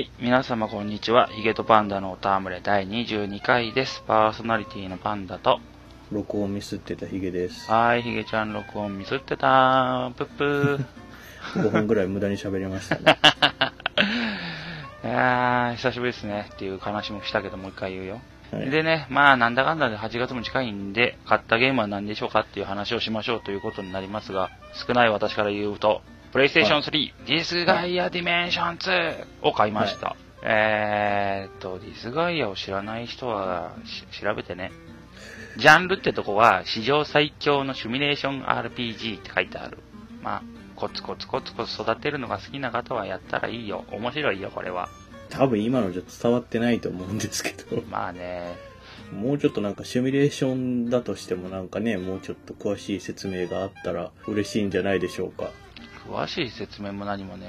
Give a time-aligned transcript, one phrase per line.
[0.00, 1.26] はい、皆様こんにちは。
[1.26, 4.02] ヒゲとパンダのおたむれ第22回です。
[4.06, 5.60] パーソナリティのパンダと、
[6.10, 7.70] 録音ミスってたヒゲです。
[7.70, 11.62] はーい、ヒゲちゃん録音ミスってたぷっぷー。
[11.64, 13.18] 5分ぐらい無駄に喋りましたね。
[15.04, 18.22] いやー、久しぶりですねっていう話もしたけど、もう一回言うよ。
[18.52, 26.00] はいでね、まあ、なんだかんだで8月も近いんで、買ったゲームは何でしょうかっていう話をしましょうということになりますが、少ない私から言うと、
[26.32, 30.14] PlayStation 3、ディスガイアディメンション2を買いました。
[30.44, 34.70] えーっと、ディスガイアを知らない人はし調べてね。
[35.56, 39.78] ジャンルってとこは、史上最強のシミュレーション RPG って書いてある。
[40.22, 40.42] まあ、
[40.76, 43.84] コツコツコツコツ育てるのが好きな方はやったらいいよ。
[43.90, 44.88] 面白いよ、これは。
[45.30, 48.54] 多分今のじゃ伝わってないと思うんですけど、まあね、
[49.12, 55.50] もうちょっとなんかシミュレーションだとしてもなんかね、もうちょっと詳しい説明があったら嬉しいんじゃないでしょうか。
[56.10, 57.46] 詳しい説明も何もね、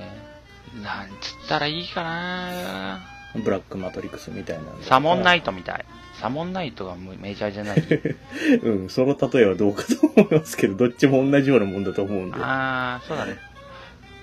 [0.84, 3.00] なんつったらいいかな
[3.44, 5.48] ブラックマトリックスみたいなのサモンナイト。
[5.48, 5.86] トみたい。
[6.22, 7.82] サモンナイトがメジャーじゃない
[8.62, 12.38] うん、その例えはどうかと思いますけど、どっちも同じようなもんだと思うんで。
[12.40, 13.40] あー、そうだね。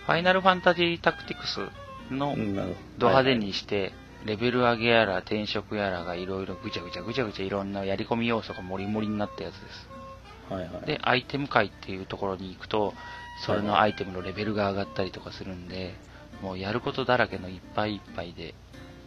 [0.07, 1.59] ファイナルファンタジータクティクス
[2.13, 2.37] の
[2.99, 3.93] ド派手にして、
[4.25, 9.89] レベル上げやら転職やらがいろいろぐちゃぐちゃぐちゃぐちゃいろんなやり込み要素がモリモリになったやつです。
[10.49, 10.87] はいはい。
[10.87, 12.95] で、アイテム界っていうところに行くと、
[13.45, 15.95] それのアイテムのレベルが上がったりとかするんで、
[16.43, 18.55] もうやることだらけのいっぱいいっぱいで、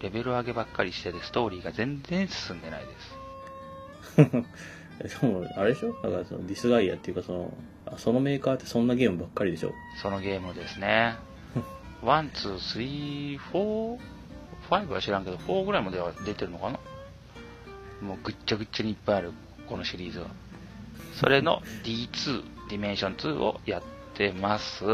[0.01, 2.83] レベル上げばっかりしてて、ストーリーが全然進んでない
[4.17, 4.27] で
[5.05, 5.21] す。
[5.21, 5.93] でも、あれでしょ？
[6.01, 7.53] だからそのディスガイアっていうかその、
[7.85, 9.73] あそのメーカーってそんなゲームばっかりでしょ？
[10.01, 11.15] そのゲームですね。
[12.03, 16.79] One、Two、Three、Four、Five は知らんけど、 Four ぐらいまでは出てるのかな？
[18.01, 19.33] もうぐっちゃぐっちゃにいっぱいある、
[19.67, 20.27] このシリーズは。
[21.15, 24.00] それの D2、ディメンション2をやって
[24.39, 24.85] ます。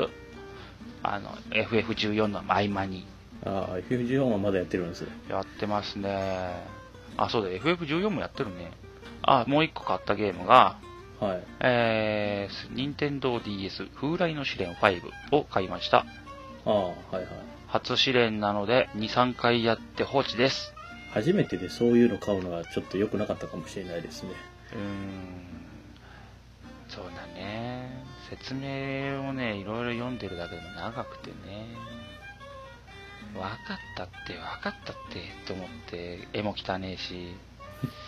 [1.04, 3.06] あの、FF14 の合間に。
[3.46, 5.10] ああ、FF14 はまだやってるんですよ。
[5.30, 6.64] やってますね。
[7.18, 8.72] あ、そうだ、FF14 もやってるね。
[9.22, 10.78] あ、もう一個買ったゲームが、
[11.20, 11.44] はい。
[11.62, 15.02] えー、任天堂 DS 風来の試練5
[15.32, 16.06] を買いました。
[16.66, 17.26] ああ、はいはい。
[17.68, 20.74] 初試練なので2、3回やって放置です。
[21.12, 24.30] 初めてでそういうの買うのがちょっと良くなかったかもしれないですね。
[24.74, 25.58] うーん。
[26.88, 27.37] そうだね。
[28.30, 31.68] 説明をね、いろいろ読んでるだけでも長くてね。
[33.34, 37.36] 分かったって、分かったって、と思って、絵も汚ねえし、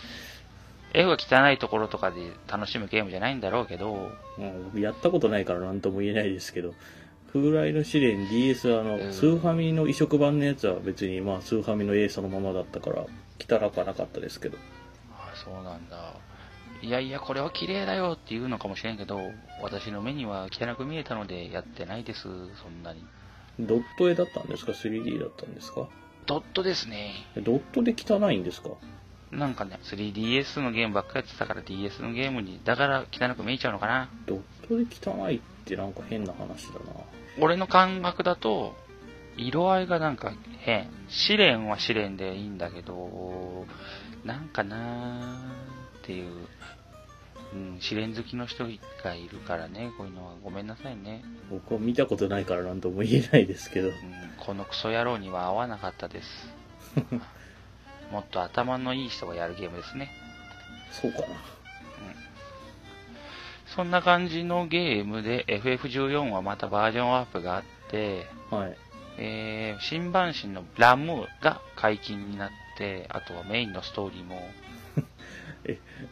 [0.94, 6.74] 絵が汚いところとかで楽しむゲームじゃないんだろうけど、もう僕やったことないから何とも言えないですけど、
[7.32, 13.06] 風来の試練 DS はあの、うんスーファミの移植版のやつは別にまあスーファミの絵そのままだったから、
[13.40, 14.58] 汚くはなかったですけど。
[15.14, 16.14] あそうなんだ。
[16.82, 19.20] いやいや、これは綺麗だよって言うのかもしれんけど、
[19.62, 23.06] 私の目には汚く見えたのでやってないです、そんなに。
[23.60, 25.90] ドット絵だったんですか ?3D だったんですか？
[26.26, 27.14] ドットですね。
[27.44, 28.70] ドットで汚いんですか？
[29.32, 34.10] なんかね、3DS のゲームばっかりやってたから DS のゲームに、だから汚く見えちゃうのかな。
[34.26, 36.80] ドットで汚いってなんか変な話だな。
[37.40, 38.76] 俺の感覚だと、
[39.38, 40.90] 色合いがなんか変。
[41.10, 43.66] 試練は試練でいいんだけど、
[44.24, 45.69] なんかなー
[46.10, 46.48] っていう、
[47.54, 48.66] うん、試練好きの人
[49.04, 51.24] がいるからね、こういうのはごめんなさいね。
[51.52, 53.90] 僕は見たことないから何とも言えないですけど。
[53.90, 53.96] うん、
[54.38, 56.54] このクソ野郎には合わなかったです。
[58.12, 60.12] もっと頭のいい人がやるゲームですね。
[60.92, 61.28] そうかな。
[63.68, 68.78] そんな感じのゲームで FF14 はまたバージョンアップがあって、はい。
[69.20, 74.42] えー、新版神のラムーが解禁になって、あとはメインのストーリーも、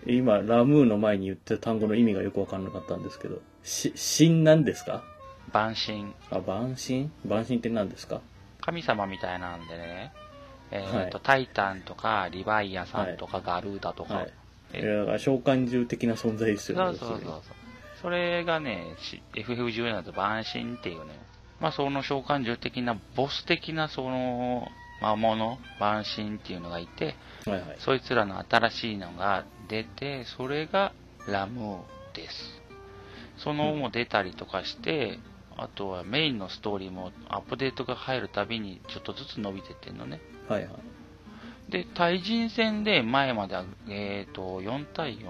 [0.06, 3.94] 今、ラムーの前に言った単語の意味がよくわかんなかったんですけど、し、
[4.28, 5.04] 神なんですか？
[5.52, 7.10] 晩神、あ、万神？
[7.26, 8.22] 万神って何ですか？
[8.62, 10.12] 神様みたいなんでね、
[10.72, 11.22] えーと、はい。
[11.24, 14.34] タイタンとか、リヴァイアさんとか、ガルーダとか、はい。
[14.74, 14.86] えい。
[14.86, 16.98] やだから召喚獣的な存在ですよね。
[16.98, 17.42] そうそうそうそう。
[18.02, 21.18] それがね、し FF14 だと晩神っていうね、
[21.60, 24.68] まあその召喚獣的な、ボス的なその
[25.02, 27.16] 魔物、晩神っていうのがいて、
[27.46, 27.78] 要はいはい。
[27.80, 30.94] そいつらの新しいのが出て、それが
[31.28, 32.62] ラムーです。
[33.38, 35.20] そのも出たりとかして、
[35.56, 40.22] あとはメインのストーリーもアップデートが入るたびにちょっとずつ伸びてってんのね。
[40.48, 41.72] はいはい。
[41.72, 45.26] で、対人戦で前までは、えっ、と、4対4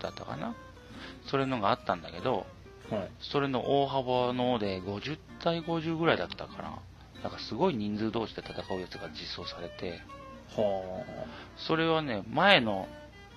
[0.00, 0.54] だったかな
[1.26, 2.46] それのがあったんだけど、
[2.90, 3.10] はい。
[3.20, 6.78] それの大幅ので50対50ぐらいだったかな。
[7.22, 10.00] なんかすごい人数同士で戦うやつが実装されて、
[10.56, 11.04] は
[11.56, 12.88] それはね、前の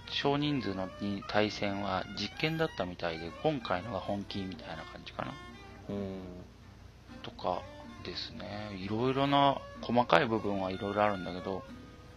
[0.09, 5.29] 少人数のに対戦は実験だったみたいで、今回のが本気みたいな感じかな。
[5.29, 5.33] あ。
[5.89, 6.19] うん。
[7.21, 7.61] とか、
[8.05, 8.77] ですね。
[8.77, 11.63] いろいろな細かい部分はいろいろあるんだけど、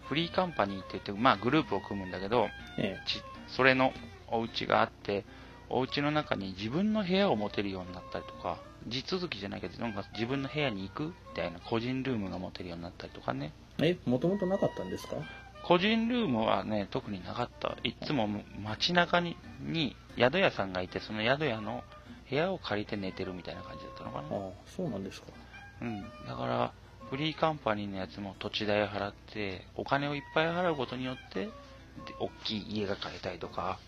[0.04, 2.48] フリーカンパニーって言って、まあグループを組むんだけど、
[2.78, 3.92] えちそれの
[4.28, 5.24] お家があって、
[5.70, 13.52] お家の中に自分の部屋を持てるようになったりとか、地続きじゃないけど、なんか自分の部屋に行くみたいな個人ルームが持てるようになったりとかね。
[13.80, 13.98] え。
[14.04, 15.16] え、もともとなかったんですか？
[15.64, 17.76] 個人ルームはね、特になかった。
[17.82, 18.28] いつも
[18.62, 21.82] 街中にに宿屋さんがいて、その宿屋の
[22.30, 24.28] 部屋を借りて寝てるみたいな感じだったのかな。
[24.28, 25.26] ああ、そうなんですか。
[25.82, 26.02] うん。
[26.26, 26.72] だから、
[27.10, 31.50] フリーカンパニーのやつも土地代を払って、お金をいっぱい払うことによって、で
[32.20, 33.78] 大きい家が買えたりとか、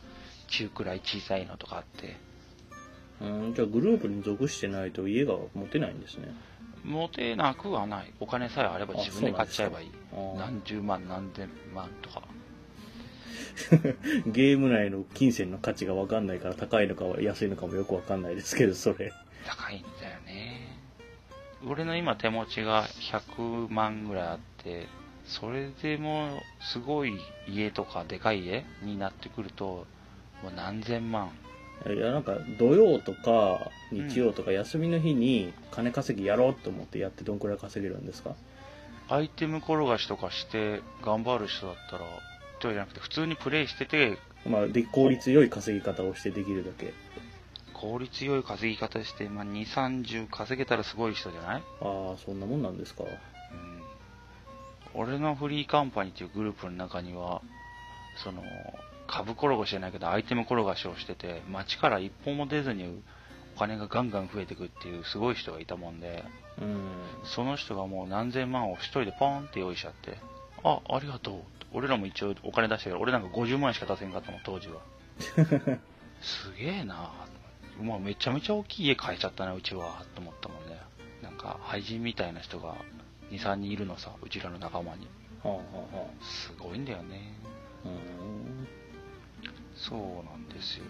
[0.49, 2.17] 中くらい小さいのとかあって、
[3.20, 6.34] うん、じゃあグループに属してないと家が持てないんですね。
[6.84, 8.12] 持てなくはない。
[8.20, 9.90] お金さえあれば自分で買っちゃえばいい。
[10.37, 12.22] 何十万、何千万とか。
[14.26, 19.12] ゲーム内の金銭の価値がわかんないから高いのか安いのかもよくわかんないですけど、それ。
[19.46, 20.78] 高いんだよね。
[21.67, 24.87] 俺の今手持ちが100万ぐらいあって、
[25.26, 29.87] それでもすごい家とかでかい家になってくると、
[30.43, 31.31] もう何千万。
[31.87, 38.35] いや、なんか土曜とか日曜とか休みの日に金稼ぎやろうと思ってやってどんくらい稼げるんですか？
[39.09, 42.05] アイテム転がしとかして頑張る人だったら、
[42.61, 46.93] とじゃなくて普通にプレイしてて、まあ、で、効率良い稼ぎ方をしてできるだけ。
[47.75, 51.62] 効率良い稼ぎ方して、まあ、2、30稼げたらすごい人じゃない？
[51.81, 53.05] ああ、そんなもんなんですか。
[53.05, 53.11] うん
[54.93, 57.43] 俺のフリーカンパニーっていうグループの中には、
[58.25, 58.43] その、
[59.11, 63.03] 株転がしじゃないけど、アイテム転がしをしてて、街から一本も出ずに
[63.57, 66.25] お金がガンガン増えてくっていうすごい人がいたもんで、
[66.61, 66.93] うん。
[67.25, 70.19] その人がもう何千万を一人でポーンって用意しちゃって、
[70.62, 71.35] あ、ありがとう。
[71.73, 74.81] 俺らも一応お金出したけど、俺なんか50万しか出せんかったもん、当時は。
[76.23, 77.11] すげえな
[77.83, 80.79] まあめちゃめちゃ大きい家買えちゃったな、うちは、と思ったもんね。
[81.23, 82.77] なんか、廃人みたいな人が
[83.31, 85.09] 2、3人いるのさ、うちらの仲間に。
[85.43, 87.35] はあ、はあはすごいんだよね。
[87.85, 88.80] あ、うん。
[89.88, 90.85] そうなんですよ。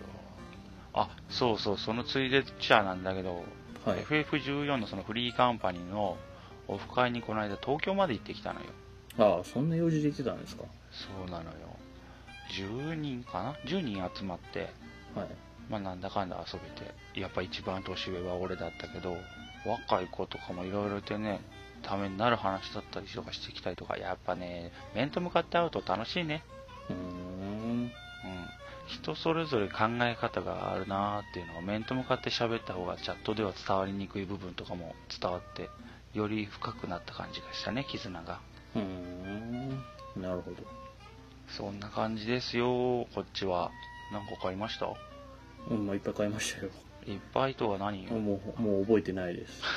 [0.92, 3.44] あ、そうそう、そのついでっちゃなんだけど、
[3.84, 4.00] はい。
[4.00, 6.18] FF14 のそのフリーカンパニーの
[6.68, 8.66] オフ会にこの間東京まで行ってきたのよ。
[9.18, 10.64] ああ、そんな用事で行ってたんですか？
[10.90, 11.50] そうなのよ。
[12.52, 14.72] 10人かな ?10 人集まって、
[15.14, 15.28] はい。
[15.68, 16.68] まあなんだかんだ遊べ
[17.14, 19.14] て、やっぱ一番年上は俺だったけど、
[19.64, 21.40] 若い子とかもいろいろいてね、
[21.82, 26.42] ためになる話だったりとかしてきたりとか、やっぱね、面と向かって会うと楽しいね。
[26.88, 27.92] うーん。
[28.90, 29.02] うん。
[29.02, 35.68] 人それぞれ考え方があるなーっていうのが面と向かって喋った方がチャットでは伝わりにくい部分とかも伝わって、
[36.14, 38.40] より深くなった感じがしたね、絆が。
[38.74, 39.70] うーん。
[40.16, 40.56] なるほど。
[41.48, 43.70] そんな感じですよ、こっちは。
[44.12, 44.86] 何個買いました？
[45.70, 46.70] うん、まあ、いっぱい買いましたよ。
[47.06, 48.12] いっぱいとは何よ？
[48.12, 49.62] もう、もう覚えてないです。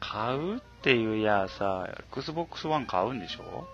[0.00, 3.68] 買うっていうやさ、Xbox One 買うんでしょ？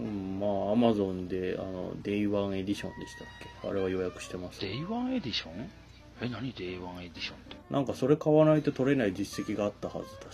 [0.00, 3.26] うん、まあ、アマゾンで、あの、 Day One エディションでしたっ
[3.62, 3.68] け？
[3.68, 4.60] あれは予約してます。
[4.60, 5.70] Day One エディション
[6.20, 7.56] え、何 Day One エディションって？
[7.70, 10.32] なんかそれ買わないと取れない実績があったはず、確か。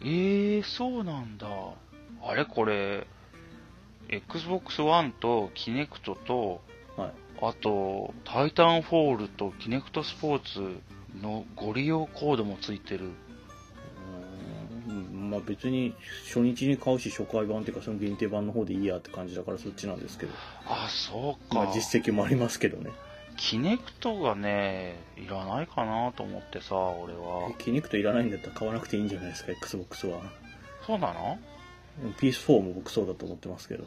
[0.00, 1.46] えー、そうなんだ。
[2.24, 3.06] あれこれ、
[4.08, 6.60] Xbox One と Kinect と、
[6.96, 7.12] はい。
[7.42, 10.80] あと、タイタンフォールと Kinect スポーツ
[11.20, 13.10] のご利用コードもついてる。
[15.32, 15.94] まあ別に
[16.26, 20.32] 初日に買うし初回版っていうかその限定版の方でいいやって感じだからそっちなんですけど。
[20.66, 21.64] あ、そうか。
[21.64, 22.90] まあ実績もありますけどね。
[23.36, 27.50] キネクトがね、いらないかなと思ってさ、俺えは。
[27.58, 30.20] 気に入くといらないんだったら買わなくていいんじゃないですか、Xbox は。
[30.86, 31.38] そうなの
[32.18, 33.84] ？PS4 も僕そうだと思ってますけど。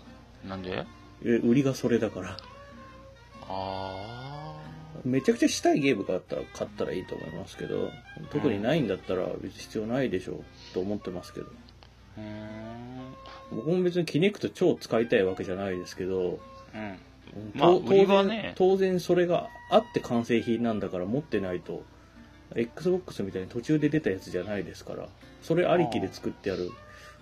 [0.48, 0.84] なんで？
[1.24, 2.38] え売りがそれだから。
[3.48, 4.35] あ
[5.06, 7.92] めちゃくちゃしたいゲームがあったら買ったらいいと思いますけど、
[8.32, 10.44] 特にないんだったら別に必要ないでしょう
[10.74, 11.46] と思ってますけど。
[11.46, 11.50] ー。
[12.18, 13.16] うーん。
[13.52, 16.40] 僕も別にキネクト超使いたいわけじゃないですけど、
[16.74, 16.98] うん。
[17.54, 21.84] とまあ当然当然それがあって完成品なんだから持ってないと
[22.56, 25.08] XBOX みたいに途中で出たやつじゃないですから
[25.42, 26.72] それありきで作ってある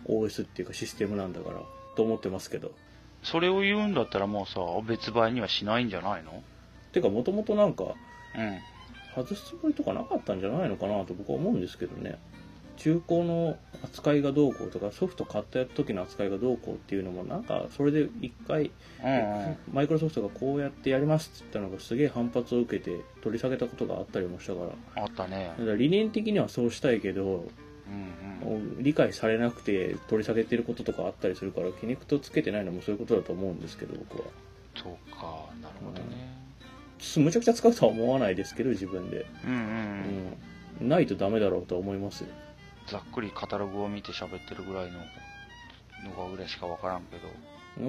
[0.07, 1.61] OS っていうかシステムなんだから
[1.95, 2.71] と思ってますけど
[3.23, 6.43] それを言うんだったらもうさ、別売にはしないんじゃないの
[6.93, 8.59] てかもともとなんかうん。
[9.15, 12.17] 外すつもりとかなかったんじゃないのかなと僕は思うんですけどね
[12.77, 18.71] 中古の扱いがどうこうとかソフト買った時の扱いがどうこうっていうのもなんかそれで一回。
[19.71, 24.61] マイクロソフトがこうやってやりますって言ったのがすげえ反発を受けて取り下げたことがあったりもしたか
[24.95, 25.65] らあったねだ。
[25.65, 27.45] から理念的にはそうしたいけど
[28.41, 28.83] うんうん。
[28.83, 34.23] 理解されなくて取り下げてることとかあったりするからキネクトつけてないのもそういうことだと思うんですけど僕は
[34.75, 36.42] そうか、なるほどね。
[37.17, 39.61] むちゃくちゃ使うとは思わないですけど自分で、うんうんう
[40.81, 40.87] うん。
[40.87, 42.29] ん、ないとダメだろうとは思いますよ。
[42.87, 44.99] ざっくりカタログを見て喋ってるぐらいの
[46.09, 47.27] のがぐらいしかわからんけど。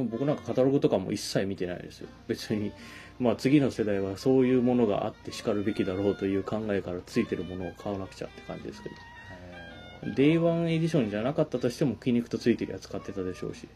[0.04, 2.08] 僕なんかカタログとかも一切見てないですよ。
[2.26, 2.72] 別に、
[3.18, 8.94] まあ次の世代はそういうものがあって叱るべきだろうという考えからついてるものを買わなくちゃって感じですけど。
[8.94, 13.68] へー Day1 エディションじゃなかったとしても気に入くとついてるやつ買ってたでしょうし。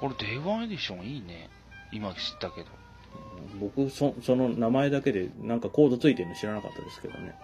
[0.00, 1.48] これ Day1 エディションいいね。
[1.92, 2.68] 今知ったけど。
[3.60, 7.34] 僕そ、その名前だけでなんかコードついてるの知らなかったですけどね。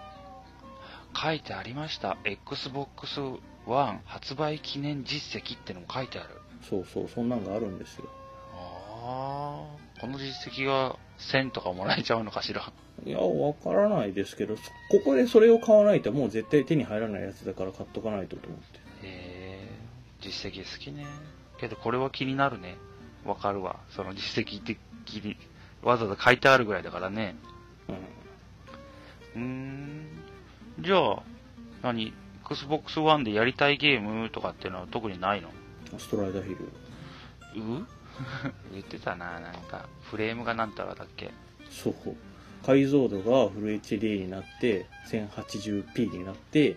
[1.15, 2.17] 書いてありました。
[2.23, 3.19] Xbox
[3.65, 6.29] One 発売記念実績ってのも書いてある。
[6.69, 8.05] そうそう、そんなんがあるんですよ。
[8.53, 9.65] あ
[9.97, 12.71] あ、この実績が1000とかもらえちゃうのかしら。
[13.05, 14.61] いや、わからないですけど、こ
[15.03, 18.79] こでそれを買わないともう絶対手に入らないやつだから買っとかないとと思って。
[18.79, 19.69] へえ、
[20.21, 21.05] 実績好きね。
[21.59, 22.75] けどこれは気になるね。
[23.25, 23.79] わかるわ。
[23.89, 24.77] その実績的
[25.23, 25.37] に、
[25.87, 27.35] わざわざ書いてあるぐらいだからね。
[29.35, 29.41] うん。
[29.41, 30.07] うーん。
[30.81, 31.23] じゃあ、
[31.81, 32.13] 何
[32.49, 35.49] ?Xbox One でやりたいゲームとかっていうのは特にないの？
[35.97, 36.55] ストライダーヒル。
[36.55, 37.85] う？
[38.73, 39.87] 言ってたな、なんか。
[40.11, 41.31] フレームがなんたらだっけ？
[41.69, 41.93] そう。
[42.65, 46.71] 解像度がフル HD になって、1080p になって、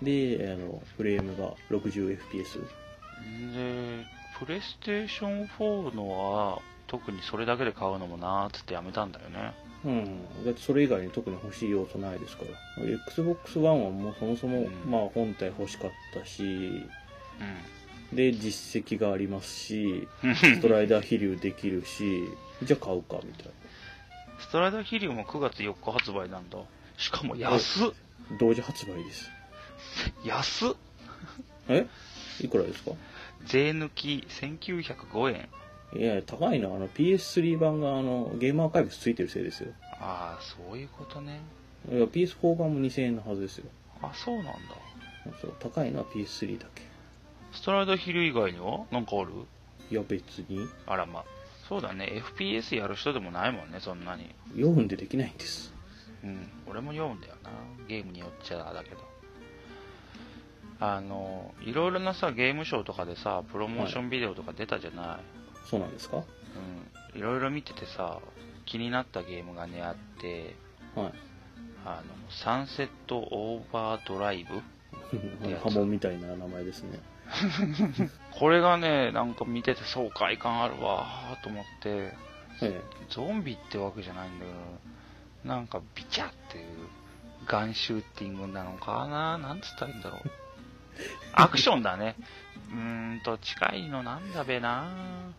[0.00, 2.60] うで、あの、フレームが 60fps。
[3.28, 3.52] ん。
[3.52, 4.06] で、
[4.38, 6.62] プレイステーション4のは、
[6.92, 9.52] 特にそれだけで買うのもなーっつってやめたんだよね。
[9.84, 10.44] うん。
[10.44, 12.44] だってそれ以外に特に欲しい要素ないですか
[12.76, 12.84] ら。
[13.08, 20.34] Xbox One はもうそもそも、うんまあ本体欲しかったし、うで、実績がありますし、ん。
[20.36, 22.28] ストライダー飛竜できるし、
[22.62, 23.52] じゃあ買うか、みたい
[24.38, 26.58] ストライダーヒリウも9月4日発売なんだ。
[26.98, 27.88] しかも安っ
[28.30, 28.36] な。
[28.38, 29.30] 同時発売です。
[30.24, 30.74] 安っ
[31.68, 31.86] え？
[32.40, 32.90] いくらですか？
[33.46, 35.48] 税抜き1905円。
[35.94, 36.68] いや、高いな。
[36.68, 39.72] あの PS3 版があのゲームアーカイブスついてるせいですよ。
[40.00, 41.40] ああ、そういうことね。
[41.90, 43.66] いや、PS4 版も2000円のはずですよ。
[44.00, 44.52] あ、そうなんだ。
[45.40, 46.82] そう、高いのは PS3 だけ。
[47.52, 48.84] ストライダーヒル以外には？
[48.90, 49.32] なんかある？
[49.90, 50.66] いや、別に。
[50.86, 51.24] あらま。
[51.68, 52.22] そうだね。
[52.36, 54.34] FPS やる人でもないもんね、そんなに。
[54.54, 55.72] 4分でできないんです。
[56.24, 56.48] うん。
[56.66, 57.50] 俺も読んだよな。
[57.86, 58.96] ゲームによっちゃだけど。
[60.80, 65.41] あの、いろいろなさ、ゲームショーとかでさ、プロモーションビデオとか出たじゃない。
[65.64, 66.18] そうなんですか？
[67.14, 67.18] うん。
[67.18, 68.18] いろいろ見ててさ、
[68.66, 70.54] 気になったゲームがね、あって、
[70.94, 71.12] はい。
[71.84, 74.62] あの、サンセットオーバードライブ
[75.64, 76.98] 波紋みたいな名前ですね。
[78.38, 82.12] これがね、なんか見てて爽快感あるわーと思って、
[82.62, 86.66] えゾンビってわけじゃないんだけど、なんかビチャっていう
[87.46, 89.38] ガンシューティングなのかな？
[89.38, 90.20] なんつったらいいんだろう。
[91.32, 92.16] アクションだね。
[92.70, 95.32] うーんと、近いのなんだべな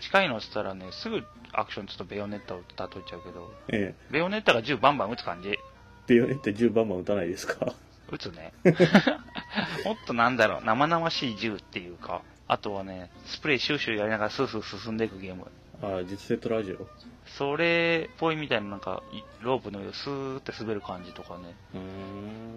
[0.00, 1.22] 近いのっつったらね、すぐ
[1.52, 2.62] アクションちょっとベヨネッタを例
[3.00, 3.94] えちゃうけど、え。
[4.08, 5.48] えベヨネッタが銃バンバン撃つ感じ。
[5.50, 5.58] え。
[6.06, 7.72] ベヨネッタ10バンバン撃たないですか？
[8.10, 8.52] 撃つね。
[9.84, 15.46] もっとなんだろう、生々しい銃っていうか、あとはね、スプレーシューシューやりながらスースー進んでいくゲーム。
[15.82, 16.86] ああ、実セットラジオ。
[17.26, 21.82] それっぽいみたいななんか、いロープの上をスーって滑る感じとかね、うーん。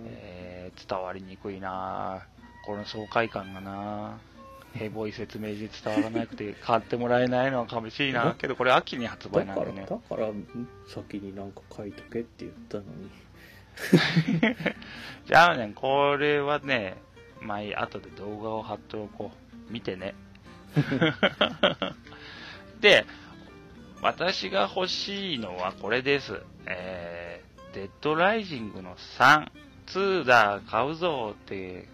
[0.08, 4.34] えー、伝わりにくいなぁこの爽快感がなぁ
[4.75, 9.88] ヘボい説明で伝わらなくて買ってもらえないのは寂しいなけどこれ秋に発売なんでね。
[9.89, 10.27] だから、
[10.88, 13.10] 先になんか書いとけって言ったのに。
[15.25, 16.98] じゃあね、これはね、
[17.41, 19.46] まあ後で動画を貼っておこう。
[19.72, 20.13] 見てね。
[22.82, 23.05] で、
[24.01, 26.41] 私が欲しいのはこれです。
[26.65, 29.50] えー、デッドライジングの3、
[29.88, 31.88] 2だ、買うぞって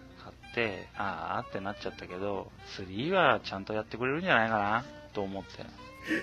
[0.54, 5.64] て、あーってなっちゃったけど、3はちゃんとやってくれるんじゃないかなと思って。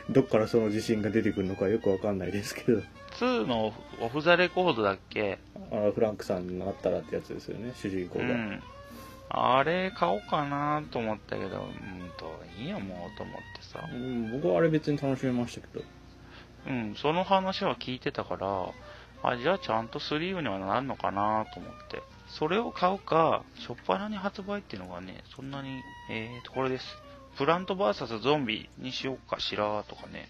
[0.10, 2.82] どっからその自信が出てくるのかよくわかんないですけど。
[3.20, 5.40] 2のオフザレコードだっけ？
[5.72, 8.26] あのフランクさんになったらってやつですよね、主人公が。
[8.26, 8.64] うん。
[9.32, 13.88] あれ買おうかなと思ったけど、うんと、いいよもうと思ってさ。
[13.94, 15.84] うん、僕はあれ別に楽しめましたけど。
[16.68, 22.02] うん、その話は聞いてたから、あ、じゃあちゃんと3にはなるのかなと思って。
[22.30, 26.86] それを買うか、初っ端に発売っていうのがね、そんなに、えーと、これです。
[27.38, 30.30] プラント VS ゾンビにしようかしらとかね。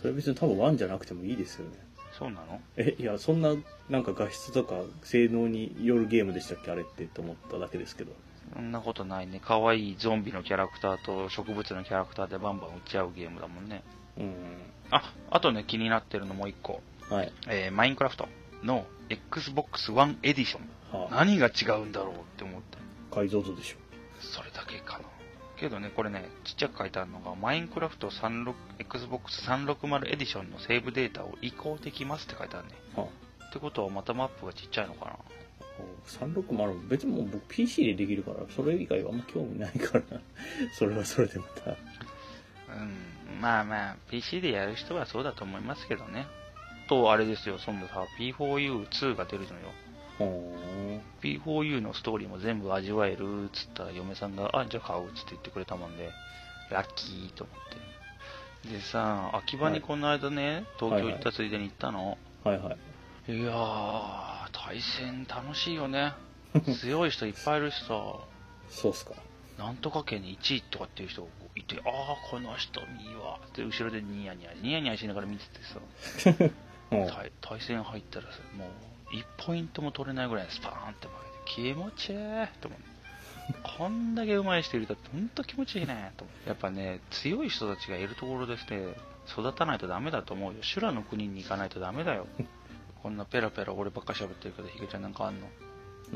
[0.00, 1.76] それ別に多分1じゃなくてもいいですよね。
[2.18, 2.60] そうなの？
[2.76, 3.54] え、いや、そんな、
[3.88, 8.12] なんか画質とか性能によるゲームでしたっけあれってと思っただけですけど。
[8.52, 9.40] そんなことないね。
[9.44, 13.82] 可愛いゾンビのキャラクターと植物のキャラクターでバンバン撃っちゃうゲームだもんね。
[14.18, 14.34] うん。
[14.90, 16.82] あ、あとね、気になってるのもう一個。
[17.08, 17.32] はい。
[17.48, 18.28] えーマインクラフト
[18.64, 20.62] の Xbox One エディション。
[20.92, 22.78] はあ、何が違うんだろうって思って。
[23.12, 23.76] 解像度でしょ。
[24.20, 25.04] それだけかな。
[25.56, 32.74] けどね、これね、ちっちゃく書いてあるのが、マインクラフト36 Xbox 360エディションのセーブデータを移行できますって書いてあるね。
[32.96, 33.06] は
[33.50, 35.16] ってことはまたマップがちっちゃいのかな
[36.06, 40.20] 360別にもう僕 PC でできるからそれ以外はあんま興味ないから
[40.72, 41.74] それはそれでまたう
[43.34, 46.26] んまあまあ PC でやる人はそうだと思いますけどね
[46.88, 49.89] とあれですよそのさ P4U2 が出るのよほ
[51.22, 56.10] P4U のストーリーも全部味わえるっつったら嫁さんが、あ、じゃあ買うっつって言ってくれたもんで、
[56.70, 57.56] ラッキーと思っ
[58.62, 58.70] て。
[58.76, 62.18] でさ、秋葉にこの間ね、東京行ったついでに行ったの。
[62.44, 62.58] ーはい。
[62.58, 62.76] は
[63.28, 63.42] いい。
[63.42, 66.12] やー、対戦楽しいよね。
[66.80, 67.88] 強い人いっぱいいるしさ、
[68.68, 69.12] そうっすか。
[69.58, 75.80] なんとか県に1位とかっていう人いて、あー、この人いいわって後ろでニヤニヤ、ニヤニヤしながら見ててさ、
[76.92, 78.68] うん対対戦入ったらさ、もう、
[79.12, 81.12] 1ポイントも取れないぐらいスパーンって負
[81.46, 82.16] けて、気持ちいい
[82.60, 82.90] と思って。
[83.78, 86.12] こんだけ上手い人いると、ほんと気持ちいいね。
[86.16, 86.24] と。
[86.46, 88.94] やっぱね、強い人たちがいるところですね、
[89.28, 90.58] 育たないとダメだと思うよ。
[90.62, 92.26] 修羅の国に行かないとダメだよ。
[93.02, 95.48] こんなペラペラ俺ばっか喋ってるけど、ひげちゃんなんかあんの？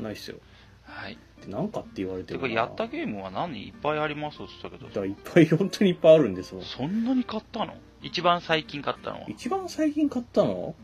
[0.01, 0.37] ないっすよ。
[0.83, 1.17] はい。
[1.43, 2.47] でなんかって言われてもな。
[2.47, 3.67] てか、やったゲームは何？
[3.67, 5.01] いっぱいありますって言ったけど。
[5.01, 6.61] だいっぱい本当にいっぱいあるんですよ。
[6.61, 7.75] そんなに買ったの？
[8.01, 9.25] 一番最近買ったのは。
[9.27, 10.75] 一番最近買ったの？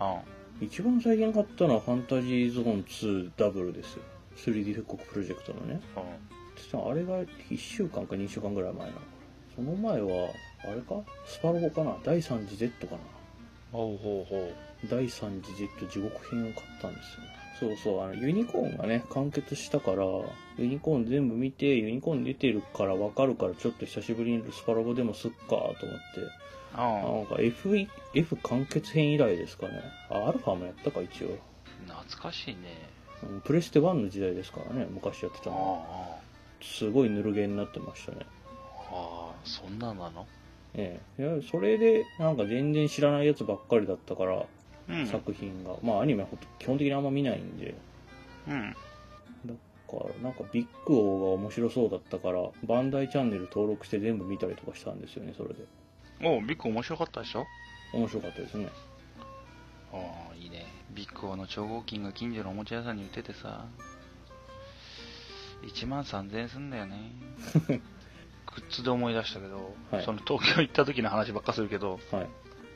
[0.00, 0.20] うん。
[0.60, 4.02] 一番最近買ったのはファンタジーゾーン2ダブルですよ。
[4.36, 5.80] 3D 復刻プロジェクトのね。
[5.96, 6.90] うん。
[6.90, 9.00] あれが1週間か2週間ぐらい前なの。
[9.56, 10.28] その前は
[10.62, 11.02] あれか？
[11.26, 11.96] スパロボかな？
[12.04, 12.98] 第3次 Z かな？
[13.72, 14.52] ほうほうほ
[14.88, 17.00] 第3次 Z 地獄編を買ったんで
[17.58, 17.74] すよ。
[17.74, 20.04] そうそうあのユニコーンがね完結したから
[20.58, 25.80] ユニコーン全部見てユニコーン出てるから分かるからちょっと久しぶりにスパロボでもすっかと思って。
[26.76, 27.76] なんか F,
[28.14, 29.82] F 完結編以来ですかね。
[30.08, 31.38] あアルファもやったか一応。
[31.86, 32.88] 懐かしいね。
[33.22, 36.64] うんプレステ1の時代ですからね昔やってたあのあ。
[36.64, 38.18] すごいぬるゲーになってましたね。
[38.92, 40.26] ああ、そんななの？
[40.74, 41.22] ええ。
[41.22, 44.46] いやそれでなんか全然知らないやつばっかりだったから、
[44.88, 45.06] うん。
[45.06, 45.76] 作品が。
[45.82, 47.74] まあアニメは基本的にあんま見ないんで。
[48.48, 48.76] うん。
[49.46, 49.54] だ
[49.88, 55.64] からなんかビッグオーが面白そうだったからバンダイチャンネル登録して全部見たりとかしたんですよねそれで
[56.22, 57.46] おうビッグ面白かったでしょ？
[57.92, 58.68] 面白かったですね。
[59.92, 59.96] あ
[60.32, 60.66] あ、いいね。
[60.94, 63.64] ビッグオの超合金が近所のおもちゃ屋さんに売っててさ、
[65.62, 67.12] 1万3000円すんだよね。
[67.68, 70.04] グッズで思い出したけど、はい。
[70.04, 72.28] その東京行った時の話ばっかするけど、はい。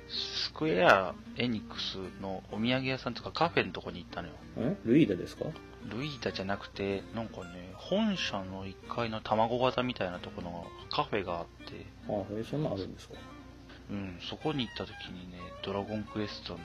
[0.09, 4.35] スクエア・エニックスのお土産屋さんとかカフェのとこに行ったのよ。
[4.59, 4.77] え？
[4.85, 5.47] ルイーダですか？
[5.87, 13.15] ルイータじゃなくて、なんかね、本社の1階の卵型みたいなところのカフェがあって、あへえそんなんあるんですか？
[13.91, 16.59] うん、そこに行った時にね、ドラゴンクエストの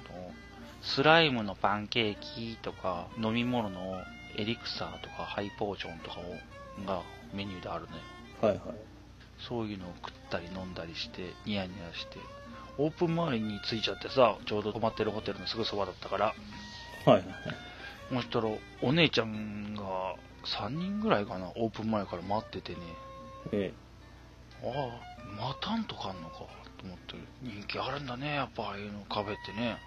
[0.81, 4.03] スライムのパンケーキとか、飲み物の
[4.37, 7.01] エリクサーとかハイポーションとかをが
[7.33, 8.03] メニューであるのよ。
[8.41, 8.77] はいはい。
[9.47, 12.17] そういうのを食ったり飲んだりして、ニヤニヤして、
[12.77, 16.33] オープン周りに着いちゃってさ、ちょうど泊まってるホテルのすぐそばだったから、は
[17.07, 17.25] いはい
[18.09, 18.49] そしたら、
[18.81, 22.79] お姉ちゃんが3人ぐらいかな、オープン前から待っててね、
[23.51, 23.71] え。
[24.63, 26.45] ああ、待たんとかんのか
[26.79, 29.77] と思って、人気あるんだね、やっぱああいうのカフェってね。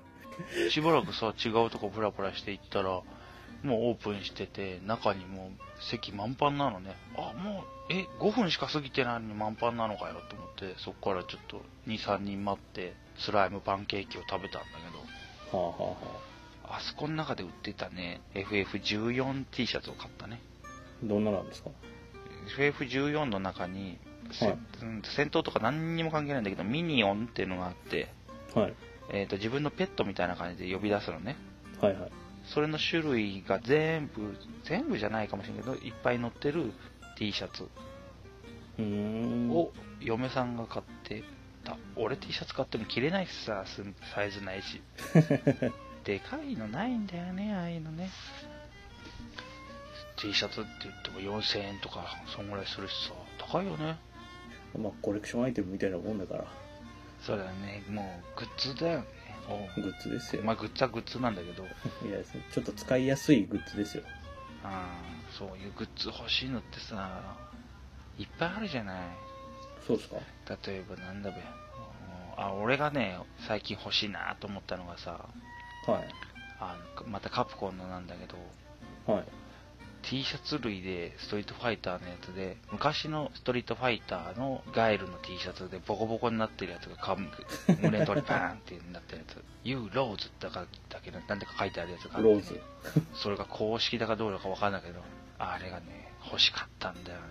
[0.70, 2.90] しばらくさ、違うとこプラプラして行ったら、
[3.62, 6.94] もうオープンしてて、中にもう席満帆なのね。
[7.16, 14.78] あ、もう、え、5分しか過ぎてないのに満帆なのかよと思って、そこからちょっと2、3人待って、スライムパンケーキを食べたんだ
[15.50, 16.26] けど、はあはあはあ
[16.68, 20.40] あそこの中で売ってたね、FF14T シャツを買ったね。
[21.02, 21.70] どんななんですか
[22.58, 28.08] ？FF14 の中に、せはいうん戦闘とか何にも関係ないんだけど、ミニオンっていうのがあって、
[28.54, 28.74] はい
[29.10, 31.36] えー、と自分のペットみたいな感じで呼び出すのね。
[31.80, 32.12] はいはい
[32.46, 36.72] それの種類が全部、全部じゃないかもしれないけど、いっぱい載ってる
[37.18, 37.68] T シャツ
[38.78, 41.24] を嫁さんが買って
[41.64, 41.76] た。
[41.96, 43.82] 俺 T シャツ買っても着れないしさ、す
[44.14, 44.80] サイズないし。
[46.04, 48.10] でかいのないんだよね、ああいうのね。
[50.16, 53.98] T シャツって言っても4000円とか、そんぐらいするしさ、高いよね。
[54.76, 56.44] まあコレクションアイテムみたいなもんだから。
[57.20, 59.06] そうだよね、もうグッズだよね。
[59.48, 61.62] おグッズですよ、まあ、グッズはグッズなんだけど、
[62.06, 62.18] いや
[62.52, 64.02] ちょっと使いやすいグッズですよ。
[64.64, 67.36] あーそういうグッズ欲しいのってさ、
[68.18, 69.00] いっぱいあるじゃない。
[69.86, 70.16] そうですか？
[70.66, 71.36] 例えばなんだべ。
[72.36, 75.26] あ、俺がね、最近欲しいなと思ったのがさ、
[75.86, 76.08] はい。
[76.60, 78.36] あまたカプコンのなんだけど、
[79.12, 79.24] はい
[80.08, 89.42] T シャツ類でストリートファイターのやつで、昔のストリートファイターのガエルの T シャツでボコボコになってるやつがか胸取りパーンってなったやつ。
[89.64, 92.60] You Rose だかだけど、なんでか書いてあるやつがあってローズ
[93.14, 95.00] それが公式だかどうだかわかんないけど、
[95.38, 97.24] あれがね、欲しかったんだよね。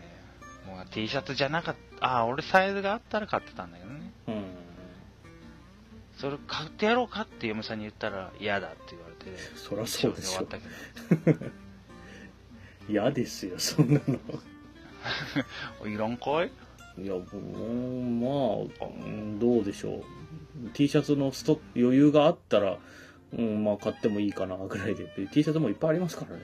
[0.68, 4.12] もう T シャツじゃなかった、あ、俺サイズがあったら買ってたんだけどね。
[4.28, 4.46] うん
[6.18, 11.65] そそれ買ってやろうかって嫁さんに言ったら嫌だって言われて、そりゃそうでしょ終わったけど。
[12.90, 14.20] 嫌ですよ、そんなの。
[15.88, 16.52] いらんかい？
[17.04, 20.04] いや、もう、まあ、うんどうでしょう。
[20.74, 22.78] T シャツのストック、余裕があったら、
[23.38, 25.06] うん、まあ買ってもいいかな、ぐらいで。
[25.32, 26.42] T シャツもいっぱいありますからね。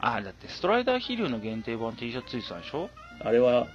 [0.00, 2.90] あ、だってストライダー飛竜の限定版 T シャツついてたんでしょ？
[3.20, 3.66] あれは、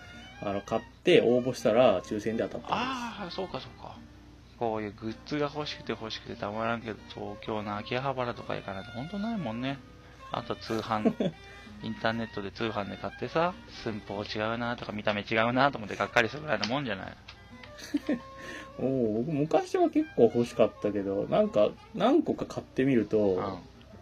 [0.43, 2.74] あの、買って応募したら抽選で当たったんです。
[2.74, 3.95] ああ、そうかそうか。
[4.60, 9.80] こういうグッズが欲しくて欲しくてたまらんけど、東京の秋葉原とか行かないと本当ないもんね。
[10.32, 11.12] あと通販、
[11.84, 17.13] インターネットで通販で買ってさ、寸法違うなとか見た目違うなと思ってがっかりするぐらいのもんじゃない？
[18.80, 23.60] おう僕昔は結構欲しかったけど、なんか、何個か買ってみると、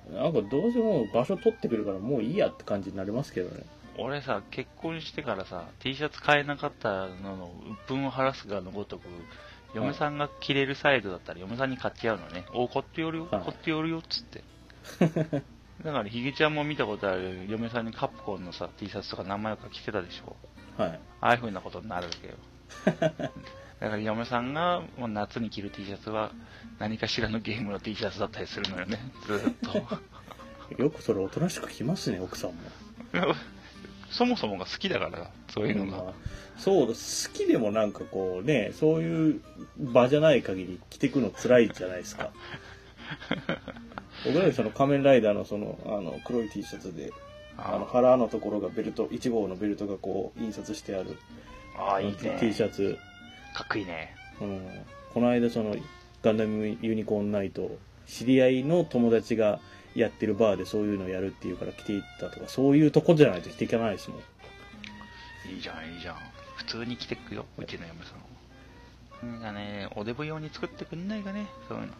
[0.10, 0.16] うん。
[0.16, 3.64] なんかどうせもう場所取ってくるからもういいやって感じになりますけどね。
[3.98, 7.52] 俺さ、結婚してからさ、T シャツ買えなかったのの
[7.88, 9.04] 鬱憤を晴らすがのごとく、
[9.76, 12.46] 嫁さんが着れるサイズだったら嫁さんに買っちゃうのね。
[12.54, 14.44] お買ってやるよ、はい買ってやるよ、っつって。
[15.84, 20.36] だから、ひげちゃんも見たことある嫁さんにカプコンのさ、T シャツとか名前とか着てたでしょ。
[20.82, 21.00] はい。
[21.22, 22.34] ああいう風なことになるわけよ。
[23.80, 26.32] だから嫁さんがもう夏に着る T シャツは
[26.80, 29.00] 何かしらのゲームの T シャツだったりするのよね。
[29.26, 29.56] ずーっ
[30.68, 30.84] と。
[30.84, 32.58] よくそれおとなしく着ますね、奥さんも。
[34.12, 36.04] そもそもが好きだから、そういうのが。
[36.04, 36.14] まあ
[36.60, 39.42] そうだ、好きでもなんかこうね、そういう
[39.78, 42.32] 場じゃない限り着てくの辛いじゃないですか。
[44.26, 47.12] 僕らその仮面ライダーのその、あの、黒い T シャツで、
[47.58, 51.18] あの、腹のところがベルト、1号のベルトがこう、印刷してある、
[51.78, 52.38] ああ、いいね。
[52.40, 52.98] T シャツ。
[53.54, 54.16] かっこいいね。
[54.42, 54.86] うん。
[55.14, 55.76] この間その、
[56.22, 57.78] ガンダムユニコーンナイト、
[58.08, 59.60] 知り合いの友達が
[59.96, 64.20] やってるバーでそういうのやるっていうから着ていったとか、そういうとこじゃないと着ていかないですもん。
[65.52, 66.16] いいじゃん、いいじゃん。
[66.56, 68.14] 普通に着てくよ、うちの嫁さ
[69.26, 69.32] ん。
[69.32, 71.94] なんかね、おデブ用に作ってくんないかね、そういうの。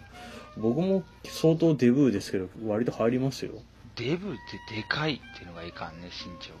[0.56, 3.52] 僕も相当デブーですけど、割と入りますよ。
[3.96, 4.36] デブっ
[4.68, 6.58] てでかいっていうのがいかんね、身長が。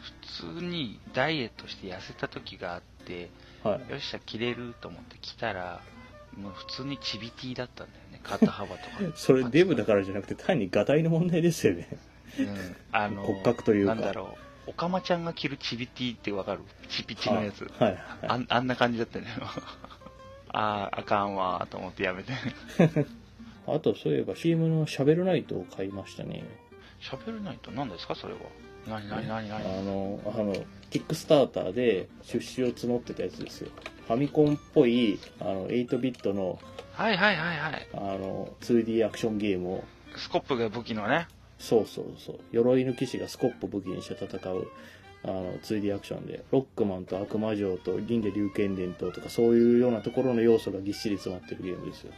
[0.00, 3.28] 普通にダイエットして痩せた時があって、
[3.64, 3.90] はい。
[3.90, 5.80] よっしゃ、着れると思って着たら、
[6.36, 8.98] もう普通にチビティだったんだよね、肩幅とか。
[9.16, 11.88] それデブだからじゃなくて単にガタイの問題ですよね。
[12.38, 12.76] うん。
[12.92, 14.70] あの、 骨格というかなんだろう。
[14.70, 16.60] おかまちゃんが着るチビティってわかる？
[16.88, 17.62] チピチのやつ。
[17.78, 17.92] はい。
[17.92, 19.26] はいあんあんな感じだったね。
[20.52, 22.32] ああ、あかんわーと思ってやめて。
[23.66, 26.44] あと、そういえば CM のシャベルナイトを買いましたね。
[27.00, 28.14] 喋れないと何ですか？
[28.14, 28.40] それは。
[28.88, 30.54] なになになになあにの、あの、
[30.90, 33.70] キックスターターで出資を募ってたやつですよ。
[34.06, 36.58] ファミコンっぽい、あの、8ビットの、
[36.92, 37.88] はいはいはいはい。
[37.94, 39.84] あの、2D アクションゲームを、
[40.16, 41.26] スコップが武器のね。
[41.58, 44.68] そうそうそう、鎧の騎士がスコップを武器にして戦う、
[45.24, 52.12] あの、2D アクションで、ロックマンと悪魔城と銀で竜剣伝統とか、そういうようなところの要素がぎっしり詰まってるゲームですよ。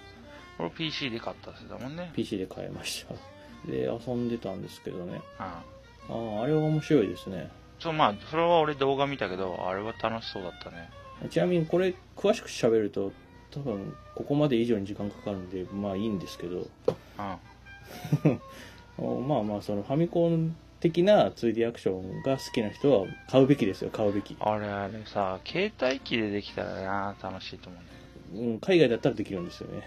[0.58, 2.10] これ PC で買ったやつだもんね。
[2.14, 3.14] PC で買いました。
[3.70, 5.22] で、遊んでたんですけどね。
[5.38, 5.44] うん。
[5.44, 7.50] ああ、あれは面白いですね。
[7.78, 10.90] そう、まあ、それは俺動画見たけど、あれは楽しそうだったね。
[11.30, 13.12] ちなみにこれ、詳しく喋ると、
[13.52, 16.62] 多分、ここまで以上に時間かかるんで、まあいいんですけど、う
[17.22, 18.40] ん。
[18.98, 24.36] おまあまあ、そのファミコン的な 2D アクションが好きな人は買うべきですよ、買うべき。
[24.40, 27.97] あれあれさ、携帯機でできたらな、楽しいと思うんだ
[28.34, 29.78] うん、海外だったらできるんですよね。
[29.78, 29.84] ね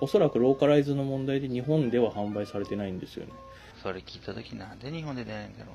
[0.00, 3.32] おそらくローカライズの問題で日本では販売されてないんですよね。
[3.34, 3.82] え。
[3.82, 5.72] それ聞いたときなんで日本で出ないんだろ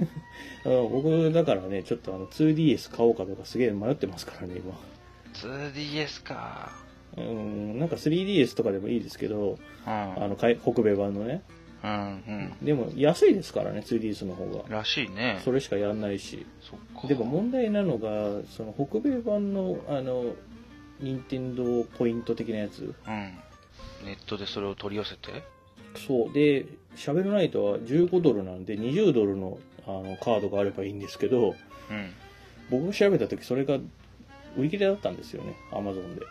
[0.00, 0.10] うね。
[0.64, 4.74] だから僕、だからね、ちょっとあの 2DS 買おうかとかすげえ迷ってますからね、今。
[5.34, 6.72] 2DS か。
[7.16, 9.90] うん、なんか 3DS とかでもいいですけど、うん。
[9.90, 11.42] あの、北米版のね。
[11.84, 12.24] うん、
[12.60, 12.64] うん。
[12.64, 14.64] でも安いですからね、2DS の方が。
[14.68, 15.38] らしいね。
[15.44, 16.46] それしかやんないし。
[17.06, 20.34] でも問題なのが、その北米版の、あの、
[21.00, 22.94] 任天堂ポイント的なやつ。
[23.06, 23.34] うん。
[24.06, 25.42] ネットでそれを取り寄せて？
[26.06, 26.32] そう。
[26.32, 26.64] で、
[26.96, 31.54] シャベルナイトは15ドルなんで、20ドルのあのカードがあればいいんですけど、
[31.90, 32.12] うん。
[32.70, 33.74] 僕が調べた時それが
[34.56, 36.22] 売り切れだったんですよね、アマゾンで。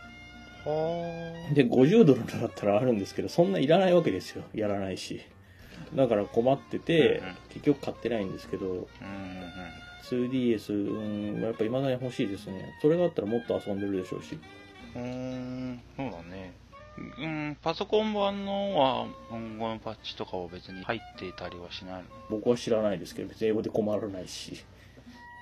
[0.65, 4.43] はで、50ドルだったらあるんですけど、そんないらないわけですよ。
[4.53, 5.21] やらないし。
[5.95, 8.89] だから困っててうんうん、結局買ってないんですけど、うんうんうん。
[10.03, 12.75] 2DS、うん、やっぱ未だに欲しいですね。
[12.81, 14.37] それがあったらもっと遊んでるでしょうし。
[14.95, 16.53] うーん、そうだね。
[17.17, 22.09] うん、パソコン版のは、今後のパッチとかは別に入っていたりはしないの？
[22.29, 24.63] 僕は知らないですけど、別に英語で困らないし。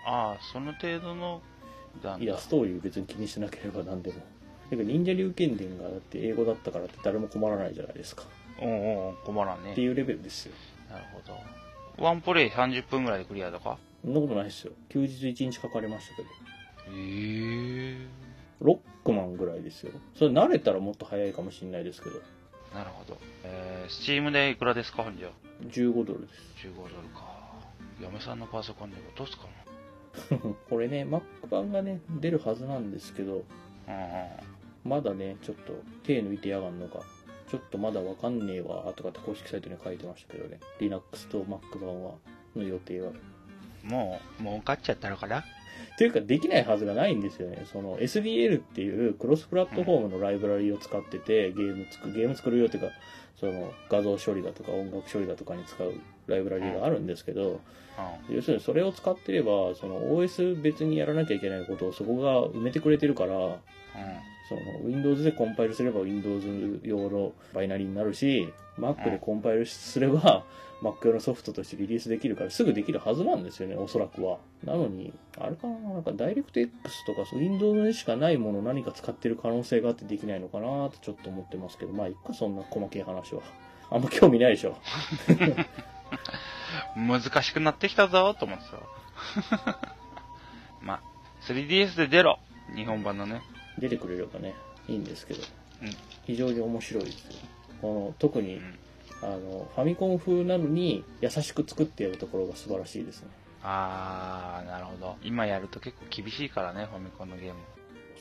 [0.06, 1.42] ああ、その程度の、
[2.20, 4.22] いや、ストーリー別に気にしなければ何でも。
[4.70, 8.24] てか、忍者竜剣伝がだって英語だったからって誰も困らないじゃないですか。
[8.62, 9.82] おうおう困らんねって。
[9.82, 10.54] いうレベルですよ。
[10.90, 11.22] なるほ
[11.98, 12.04] ど。
[12.04, 13.78] ワンプレイ30分ぐらいでクリアとか？
[14.04, 14.74] そんなことないですよ。
[14.90, 16.28] 休日1日かかりましたけど。
[16.28, 16.32] へ
[16.96, 17.98] え。
[18.60, 19.92] ロックマンぐらいですよ。
[20.16, 22.16] それ慣れたらもっと早いかもしれないですけど、
[22.74, 23.18] なるほど。
[23.44, 25.30] えー、スチームでいくらですか、本じゃ
[25.68, 26.68] 15ドルです。
[26.68, 27.42] 15ドルか。
[28.00, 29.46] 嫁さんのパソコンで落とすか
[30.70, 33.44] これね、Mac 版がね、出るはずなんですけど、
[33.88, 33.94] な。
[33.96, 34.90] うんうん。
[34.90, 37.02] まだね、ちょっと手抜いてやがんのか、
[37.52, 42.14] ちょっとまだわかんねえわ、とかって公式サイトに書いてましたけどね、Linux と Mac 版は、
[42.56, 43.12] の予定は。
[43.84, 45.44] もう、もう買っちゃったのかな？
[45.98, 47.66] というか、できないはずがないんですよね。
[47.70, 52.90] その SDL っていうクロスプラットフォームのライブラリを使ってて、ゲーム作、ゲーム作るよっていうか、
[53.38, 55.94] その画像処理だとか音楽処理だとかに使う
[56.28, 57.56] ライブラリがあるんですけど、
[58.30, 63.40] う要するにそれを使ってれば、その OS 別にやらなきゃいけないことをそこが埋めてくれてるから、ん。
[63.40, 63.58] うん。
[64.52, 70.44] その Windows でコンパイルすれば Windows 用のバイナリになるし、Mac でコンパイルすれば
[70.84, 74.40] Mac 用のソフトとしてリリースできるからすぐできるはずなんですよね、おそらくは。
[74.66, 76.70] なのに、あれかな、なんか DirectX
[77.06, 83.42] とかそう Windows でしかないものを何か使ってる可能性があってできないのかなとちょっと思ってますけど、まあいっか、そんな細けい話は。
[83.90, 84.78] あんま興味ないでしょ。
[86.96, 88.78] 難しくなってきたぞと思ってた。
[90.82, 91.02] まあ、
[91.44, 92.40] 3DS で出ろ
[92.76, 93.42] 日本版のね。
[93.78, 94.56] 出てくれればね、
[94.88, 95.44] いいんですけど。
[95.82, 95.90] うん。
[96.26, 97.32] 非常に面白いですよ。
[97.82, 98.80] この特に、うん。
[99.24, 103.30] あの、ファミコン風なのに優しく作ってやるところが素晴らしいですね。
[103.64, 105.16] あー、なるほど。
[105.24, 107.60] 今やると結構厳しいからね、ファミコンのゲーム。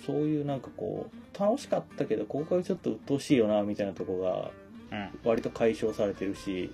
[0.06, 4.18] そういうなんかこう、楽しかったけど、ここはちょっと鬱陶しいよな、みたいなとこ
[4.90, 5.18] が、うん。
[5.24, 6.70] 割と解消されてるし、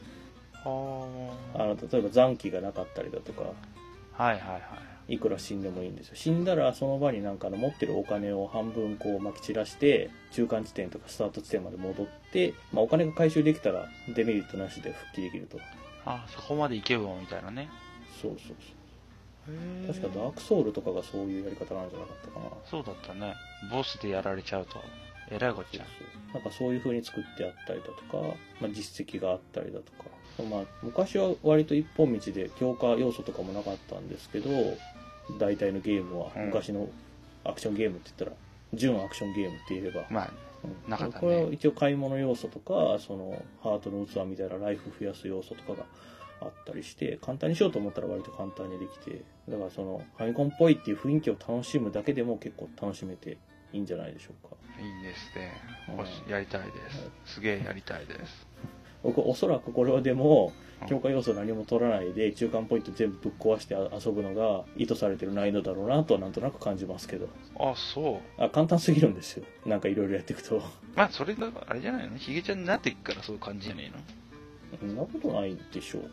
[0.64, 3.42] はあの、例えば残機がなかったりだとか、
[4.12, 4.62] はいはいはい。
[5.08, 6.14] いくら死んでもいいんですよ。
[6.16, 15.58] 死んだらその場になんかあの持ってるお金を半分こう撒き散らして、中間地点とかスタート地点まで戻って、まあお金が回収できたらデメリットなしで復帰できると。
[16.04, 17.68] あ、そこまでいけばみたいなね。
[18.20, 18.56] そうそう
[19.54, 19.94] へそう。
[19.94, 22.46] 確かダークソウルとかがそういうやり方なんじゃなかったかな。
[22.64, 23.34] そうだったね。
[23.70, 24.82] ボスでやられちゃうと、
[25.30, 25.84] えらいこっちゃ。
[26.34, 30.04] なんかそういう風に作ってあったりだとか、まあ、実績があったりだとか、
[30.50, 34.50] まあ、昔は割と一本道で強化要素とかもなかったんですけど
[35.38, 36.46] 大体のゲームはうん。
[36.46, 36.88] 昔の
[37.44, 38.36] アクションゲームって言ったら
[38.74, 40.30] 純アクションゲームって言えば、まあ、
[40.64, 40.90] うん。
[40.90, 41.20] なかったね。
[41.20, 45.84] これは一応買い物要素とかそのハートの器みたいなライフ増やす要素とかが
[46.40, 53.38] あったりして簡単にしようと思ったら割と簡単にできてだからそのファミコンっぽいっていう雰囲気を楽しむだけでも結構楽しめて
[53.72, 54.56] いいんじゃないでしょうか。
[54.78, 55.52] いいですね。
[56.28, 56.70] やりたいで
[57.24, 57.34] す。
[57.34, 58.46] すげえやりたいです。
[59.06, 68.42] 僕おそらくこれはでもうん強化要素何も取らないで中間ポイント全部ぶっ壊して遊ぶのが意図されてる難易度だろうなとはなんとなく感じますけどあ、そう。
[68.42, 70.60] あ簡単すぎるんですよなんかいろいろやっていくと
[70.94, 72.18] まあ、それが、あれじゃないの？
[72.18, 74.78] ヒゲちゃんになっていくからそういう感じじゃねえの？
[74.78, 76.10] そんなことないでしょううーん。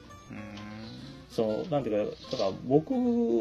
[1.30, 2.94] そのなんていうかだから僕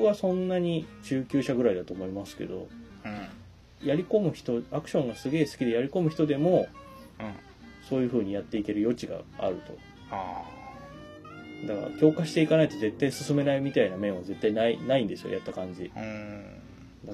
[0.02, 2.66] はそんなに中級者ぐらいだと思いますけど
[3.04, 3.08] う
[3.84, 3.86] ん。
[3.88, 6.66] やり込む人アクションがすげえ好きでやり込む人でも
[7.20, 7.32] うん。
[7.88, 9.76] そういう風にやっていける余地があると
[10.10, 10.42] あ
[11.66, 16.00] だから強化していかないと絶対進めないみたいな面は絶対ないないんですよやった感じあ。
[16.00, 16.62] うーん。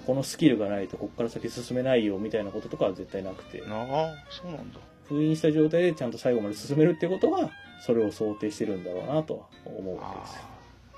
[0.06, 4.80] このスキルがないとここから先進めないよみたいなこととかは絶対なくてなあ、そうなんだ。
[5.08, 7.50] 封印した状態でちゃんと最後まで進めるってことは
[7.80, 10.38] それを想定してるんだろうなとは思うわけです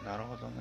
[0.04, 0.52] なるほどね。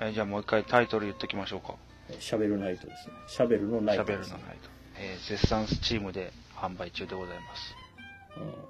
[0.00, 1.74] えじゃあもう一回タイトル言っときましょうか。
[2.20, 4.70] シャベルナイトですねシャベルのナイシャベルトですね、のナイト。
[5.00, 7.74] えー絶賛スチームで販売中でございます。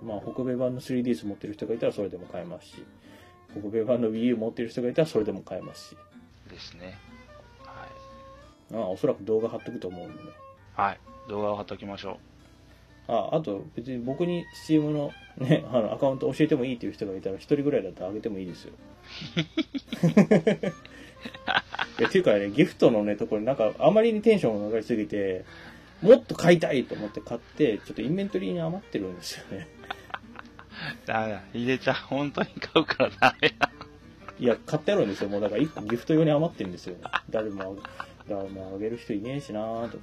[0.02, 2.84] うん、まあ北米版の 3DS 持ってる人がいたらそれでも買えますし
[3.52, 5.96] 北米版の WiiU 持ってる人がいたらそれでも買えますし
[6.50, 6.98] ですね。
[7.64, 7.86] は
[8.70, 8.74] い。
[8.74, 10.30] まあおそらく動画貼っとくと思うんでね
[10.74, 11.00] はい。
[11.28, 12.18] 動画を貼っときましょ
[13.08, 18.72] ああと別に僕に Steam のね あのアカウント教えてもいいっていう人がいたら一人ぐらいだったらあげてもいいですよ
[21.98, 25.44] いやっていうかねギフトのねところになんかあまりにテンションが上がりすぎて
[26.02, 29.68] もっと買いたいと思って買ってちょっとインベントリーに余ってるんですよね
[31.04, 31.06] う。
[31.06, 31.42] ダメだ。
[31.52, 33.70] ヒデちゃん、本当に買うからダメだ。
[34.40, 36.94] いや買ってあるんですよもうだから1個ギフト用に余ってるんですよ
[37.28, 37.76] 誰も
[38.28, 39.98] 誰もあげる人いねえしなーと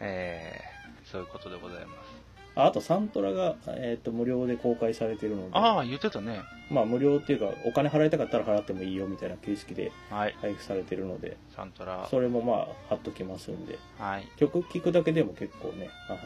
[0.00, 2.15] えー、そういうことでございます。
[2.56, 6.40] ああとサントラが、えー、と無料で公開されてるのでああ、言ってたね。
[6.70, 10.34] まあ無料っていうかお金払いたかったら払ってもいいよみたいな形式ではい。
[10.40, 12.06] 配布されてるのでサントラ。
[12.10, 14.26] それもまあ貼っときますんではい。
[14.36, 16.18] 曲聴くだけでも結構ねあの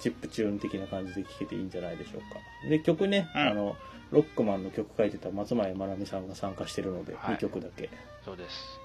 [0.00, 3.76] チップチューン的な感じで聴けていいんじゃないでしょうかで曲ね、うんあの
[4.10, 7.88] ロックマンの曲書いてた松前まなみさんが参加してるので、はい2曲だけ
[8.24, 8.80] そうです。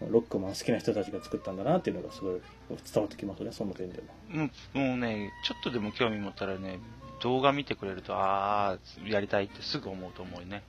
[0.00, 6.78] ロックマン好きな人たちが作ったんだなっていうのがすごい伝わってきますねその点でももうもうね、ちょっとでも興味持ったらね、
[7.22, 10.62] 動画見てくれると、ああ、やりたいってすぐ思うと思うね。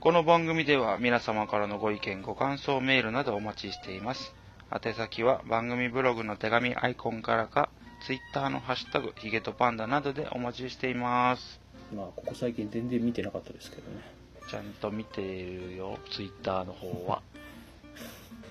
[0.00, 4.34] この番組では皆様からのご意見、ご感想メールなどお待ちしています。
[4.70, 7.70] 宛先は番組ブログの手紙アイコンからか、
[8.06, 11.60] ツイッターのハッシュタグ、ヒゲとパンダなどでお待ちしています。
[11.94, 14.15] まあここ最近全然見てなかったですけどね
[14.48, 17.22] ちゃんと見てるよ、ツイッターの方は。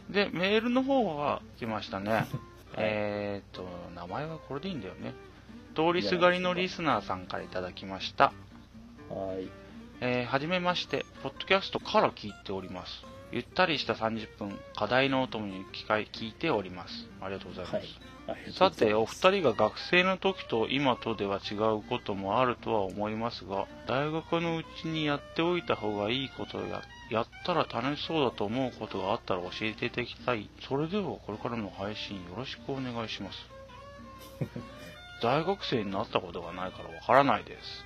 [0.09, 2.25] で、メールの方は来ましたね。
[2.77, 5.13] えーと、名前はこれでいいんだよね。
[5.75, 8.33] 通りすがりのリスナーさんからいただきました。
[9.09, 9.49] はい
[10.01, 13.05] えーはじめまして、ポッドキャストから聞いております。
[13.31, 17.07] ゆったりした30分、課題のお供に聞いております。
[17.21, 17.75] ありがとうございます。
[17.75, 18.14] はい
[18.57, 30.49] さて、お二人が学生の時と今とでは違うこともあるとは思いますが、大学のうちにやっておいた方がいいことや、やったら楽しそうだと思うことがあったら教えていただきたい。
[30.67, 33.37] それではこれからの配信よろしくお願いします。
[35.21, 37.85] 大学生になったことがないからわからないです。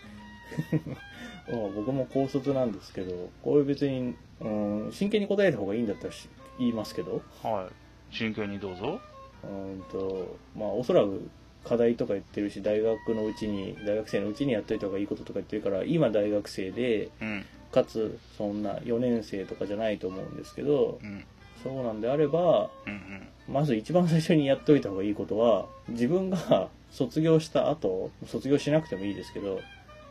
[1.52, 4.48] まあ僕も高卒なんですけどこれ別に、う
[4.88, 7.70] ん、真剣に答えた方がいいんだったらし言いますけどは
[8.12, 8.16] い。
[8.16, 9.00] 真剣にどうぞ。
[9.44, 11.30] うんとまあおそらく
[11.64, 17.46] 課題とか言ってるし大学のうちに大学生のうちにやっといた方がいいこととか言ってるから今大学生でうん。
[17.72, 21.24] かつそんな4年生とかじゃないと思うんですけどうん。
[21.64, 23.28] そうなんであればうんうん。
[23.54, 29.60] まず一番最初にやっておいた方がいいことは自分が 卒業した後卒業しなくてもいいですけど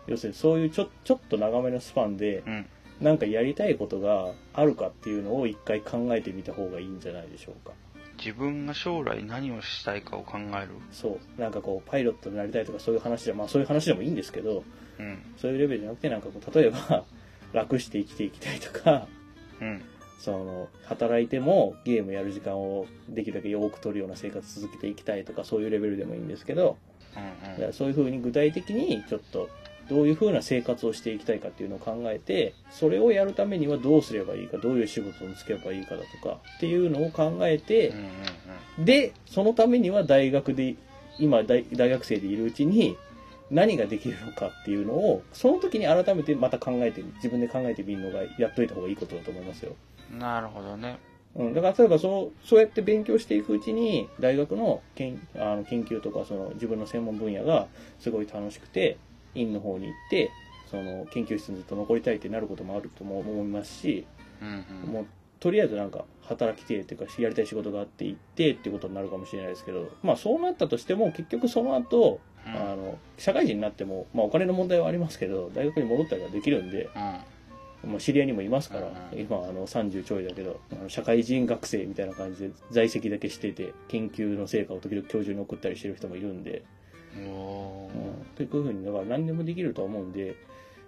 [0.07, 2.67] 要するにそういうちょちょっと長めのスパンでうん。
[3.01, 7.73] なんかやりたいことがあるかっていうのを一回考えてみた方がいいんじゃないでしょうか
[8.19, 10.69] 自分が将来何をしたいかを考える。
[10.91, 14.65] そうなんかこうパイロットになりたいとかそういう話でまあそういう話でもいいんですけど
[14.99, 15.23] うん。
[15.37, 17.05] そういうレベルじゃなくてなんかこう例えば
[17.53, 19.07] 楽して生きていきたいとか
[19.61, 19.83] うん。
[20.21, 26.77] その働いてもゲームやる時間をできるだけ多く取るような生活続けていきたいとかそういうレベルでもいいんですけど
[27.17, 29.49] うんだからそういうふうに具体的にちょっと
[29.89, 37.93] どういうふうな生活をしていきたいかっていうのを考えてそれをやるためにはどうすればいいかどういう仕事をつければいいかだとかっていうのを考えて。
[38.79, 40.77] でそのためには大学で
[41.19, 42.97] 今大大学生でいるうちに
[43.51, 49.75] 何ができるのかっていうのをその時に改めてまた考えて自分で考えてみるのがやっといた方がいいことだと思いますよ。
[50.13, 50.19] うん。
[50.19, 50.99] なるほどね。
[51.35, 57.69] うん、だから例えばそうそうやって勉強していくうちに大学の研あの研究とかその自分の専門分野が
[58.01, 58.99] すごい楽しくて
[59.35, 60.31] 院の方に行って
[60.71, 64.07] その研究室にずっと残りたいってなることもあるとも思いますし、
[64.41, 64.93] うんうん。
[64.93, 65.07] もう
[65.41, 76.89] とりあえずなんか働きてっていうかやりたい仕事があって行ってっていうことになるかもしれないですけどまあそうなったとしても結局その後、うんあの社会人になっても、まあ、お金の問題はありますけど大学に戻ったりはできるんで、
[77.85, 77.91] うん。
[77.91, 86.78] まあ、知り合いにもいますから、うん今あの30ちょいだけどあの社会人学生みたいな感じで在籍だけしてて研究の成果を時々教授に送ったりしてる人もいるんで、お
[87.17, 88.35] うん。
[88.37, 90.37] でこういうふうにだから何でもできると思うんで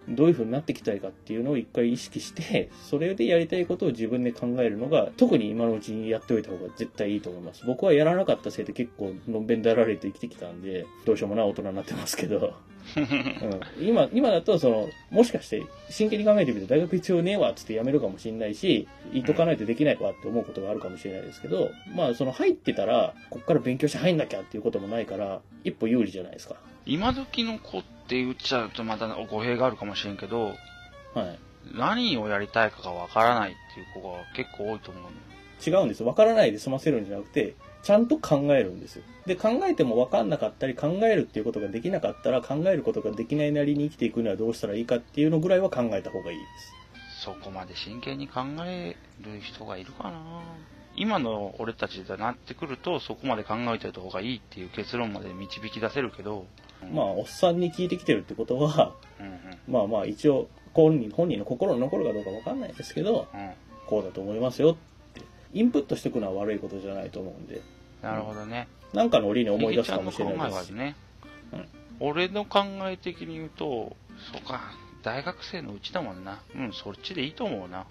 [0.08, 7.64] どういうふうになっていきたいかっていうのを一回意識してそれでやりたいことを自分で考えるのが特に今のうちにやっておいた方が絶対いいと思います。
[7.66, 12.54] 僕はやらなかったせいで結構のんべんだられて生きてきたんでどうしようもない大人になってますけど。
[12.96, 13.00] う
[13.82, 26.56] ん、今今だとそのもしかして真剣に考えてみて大学必要ねえわっつって辞めるかもしれないし言っとかないとできないわって思うことがあるかもしれないですけど、まあその入ってたらこっから勉強して入んなきゃっていうこともないから一歩有利じゃないですか。
[26.86, 30.54] 今時の子って言っちゃうとまた語弊があるかもしれんけど、
[31.14, 31.38] はい。
[31.74, 35.10] 何をやりたいかがわからないっていう子が結構多いと思うの。
[35.64, 36.00] 違うんです。
[36.00, 39.02] よ分からないで済ませるんじゃなくてちゃんと考えるんですよ。
[39.26, 47.24] で考えても分かんなかったり考えるっていうことができなかったら考えることができないなりに生きていくにはどうしたらいいかっていうのぐらいは考えた方がいいです。
[47.24, 50.20] そこまで真剣に考える人がいるかな。
[50.96, 56.46] 今の俺たちでなってくるとそこまで考えておいた方がいいっていう結論まで導き出せるけど、
[56.82, 56.94] うん。
[56.94, 59.34] まあおっさんに聞いてきてるってことはうんうん。
[59.68, 63.50] まあまあ一応本人本人の心に残るかどうか分かんないですけどうん。
[63.86, 64.89] こうだと思いますよって
[65.52, 67.60] インプットしていくのは悪いことじゃないと思うんで
[68.02, 68.68] なるほどね。
[68.94, 70.96] なんかの折に思い出すかもしれなんいですね、
[71.52, 71.68] うん
[72.00, 73.94] 俺の考え的に言うと、
[74.32, 74.72] そうか、
[75.02, 76.42] 大学生のうちだもんな。
[76.56, 77.86] うん、そっちでいいと思うな。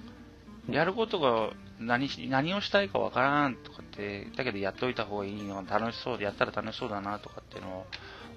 [0.68, 7.86] やることが何し何をしたいかわからんとかって、だけどやっといた方がいいの楽しそうで、やったら楽しそうだなとかっていうのは、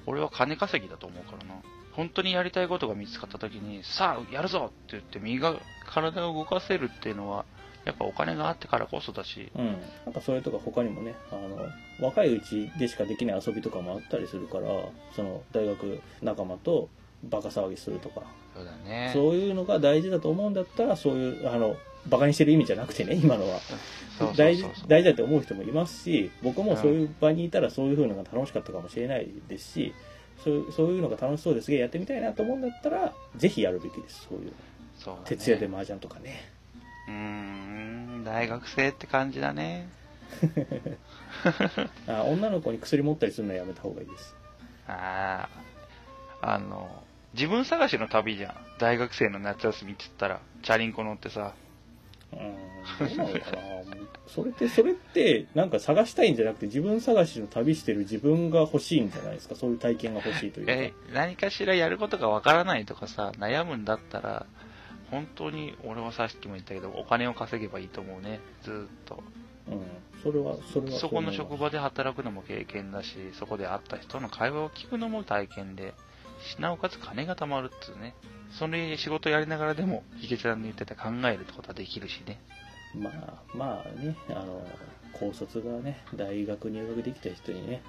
[0.06, 1.54] 俺は金稼ぎだと思うからな。
[1.92, 7.44] 本当にやりたいことが見つかった時に、さあ、やるぞって言って、身が、体を動かせるっていうのは、
[7.84, 14.68] やっぱお金があってからこそだし、うん、なんかそれとか他にもねあの若いうちでしかできない遊びとかもあったりするから
[15.14, 16.88] その大学仲間と
[17.24, 18.22] バカ騒ぎするとか。
[18.54, 19.10] そうだね。
[19.14, 21.76] そういうのが大事だと思うんだったらそういうあの
[22.06, 23.60] バカにしてる意味じゃなくてね今のは。
[24.36, 29.94] 大事大事だと思う人もいますし僕もそういう場にいたらそういう風のが楽しかったかもしれないですし
[30.44, 34.28] そうそういうのが楽しそうですげえやってみたいなと思うんだったらぜひやるべきです。
[34.28, 34.52] そういう。
[35.24, 36.52] 徹夜で麻雀とかね。
[37.08, 39.88] うーん、大学生って感じだね。
[42.08, 44.34] あ女の子に薬持ったりするのはやめた方がいいです。
[44.88, 45.48] あ
[46.40, 47.02] あ、あの、
[47.34, 48.54] 自分探しの旅じゃん。
[48.78, 51.54] 大学生の夏休みって言ったら、チャリンコ乗ってさ。
[52.32, 53.58] うーん、どうなのかな
[54.28, 59.54] それって、それって、なんか探したいんじゃなくて、自分探しの旅してる自分が欲しいんじゃないですか？
[59.56, 60.72] そういう体験が欲しいというか。
[60.72, 64.46] え、何かしらやることがわからないとかさ、悩むんだったら、
[65.12, 68.40] 本当に、俺はさっきも言ったけど、お金を稼げばいいと思うね。
[68.62, 69.22] ずーっと。
[69.68, 69.82] うん。
[70.22, 75.92] それは、それはそこの職場で働くのも経験だし、そこで会った人の会話を聞くのも体験で、
[76.58, 78.14] なおかつ金が貯まるっつうね。
[78.58, 82.40] それ仕事やりながらでも、ヒゲちゃんの言ってた考えるってことはできるしね。
[82.94, 84.66] まあ、まあね、あの、
[85.12, 87.82] 高卒がね、大学入学できた人にね、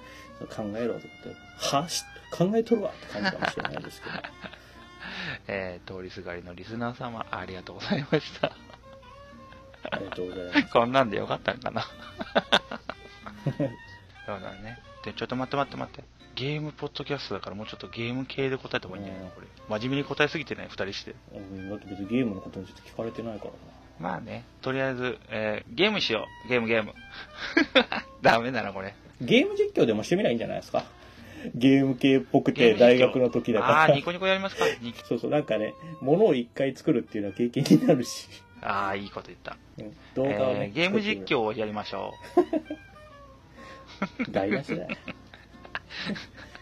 [0.54, 1.08] 考えろって、
[1.56, 4.14] はし考えとるわって感じかもしれないですけど。
[5.46, 8.52] えー、通りすがりのリスナー様、ありがとうございました。
[9.90, 10.72] ありがとうございます。
[10.72, 11.82] こんなんでよかったんかな？
[14.26, 14.78] そうだね。
[15.04, 16.04] で、ちょっと待って待って待って。
[16.34, 19.30] ゲームポッドキャストだからもうちょっとゲーム系で答えた方がいいんじゃないの？
[19.30, 19.46] これ。
[19.68, 21.14] 真面目に答えすぎてない二人して。
[21.32, 23.56] うんだって別にゲームのことについて聞かれてないからな。
[24.00, 26.48] まあね、とりあえず、えー、ゲームしよう。
[26.48, 26.94] ゲームゲーム。
[28.22, 28.94] ダメだな、これ。
[29.20, 30.84] ゲーム実況でもしてみないいんじゃないですか？
[31.54, 34.02] ゲーム系っぽくて大学の時だかあー、らニ。
[34.02, 34.64] コニコやりますか。
[34.80, 38.28] ニそうそう、なんかね、物を一回作るっていうのは経験になるし。
[38.62, 39.56] あー、いいこと言った。
[39.78, 42.12] うん動画をね、えー、ゲーム実況をやりましょ
[44.26, 44.30] 況。
[44.30, 44.88] 台無しだよ。